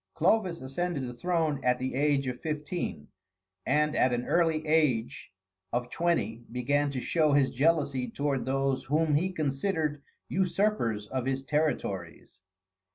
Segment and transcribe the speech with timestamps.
[0.15, 3.09] Clovis ascended the throne at the age of fifteen,
[3.67, 5.31] and at the early age
[5.71, 11.43] of twenty began to show his jealousy toward those whom he considered usurpers of his
[11.43, 12.39] territories.